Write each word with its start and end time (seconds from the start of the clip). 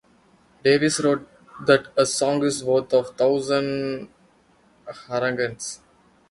Davis 0.63 0.99
wrote 1.03 1.27
that 1.67 1.89
"a 1.95 2.07
song 2.07 2.43
is 2.43 2.63
worth 2.63 2.91
a 2.91 3.03
thousand 3.03 4.09
harangues". 4.87 5.81